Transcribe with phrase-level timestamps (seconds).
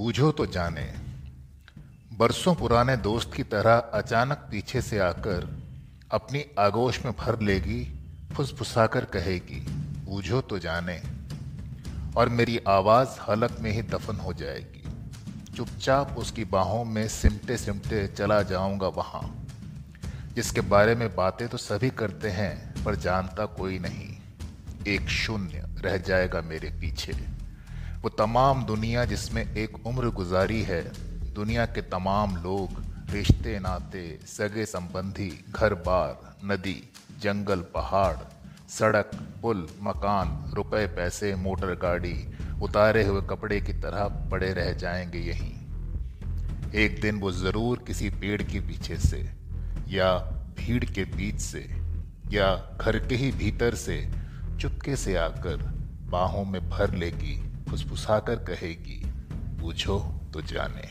[0.00, 0.94] बूझो तो जाने।
[2.12, 5.62] बरसों पुराने दोस्त की तरह अचानक पीछे से आकर
[6.10, 7.98] अपनी आगोश में भर लेगी,
[8.34, 9.60] फुसफुसाकर कहेगी,
[10.04, 11.02] बूझो तो जाने।
[12.16, 14.84] और मेरी आवाज़ हलक में ही दफन हो जाएगी।
[15.56, 19.46] चुपचाप उसकी बाहों में सिमटे सिमटे चला जाऊँगा वहाँ।
[20.34, 24.16] जिसके बारे में बातें तो सभी करते हैं, पर जानता कोई नहीं।
[24.86, 27.39] एक शून्य रह जाएगा मेरे पीछे।
[28.00, 30.82] वो तमाम दुनिया जिसमें एक उम्र गुजारी है,
[31.34, 36.88] दुनिया के तमाम लोग, रिश्ते, नाते, सगे संबंधी घर बार नदी,
[37.20, 38.16] जंगल, पहाड़,
[38.70, 39.10] सड़क,
[39.42, 42.30] पुल, मकान, रुपए, पैसे, मोटर गाड़ी,
[42.62, 45.54] उतारे हुए कपड़े की तरह पड़े रह जाएँगे यहीं।
[46.74, 49.30] एक दिन वो ज़रूर किसी पेड़ के पीछे से,
[49.88, 50.18] या
[50.58, 51.70] भीड़ के बीच से,
[52.32, 54.10] या घर के ही भीतर से,
[54.60, 55.56] चुपके से आकर
[56.10, 59.02] बाहों में भर लेगी। फुसफुसाकर कहेगी
[59.60, 59.98] पूछो
[60.34, 60.88] तो जाने।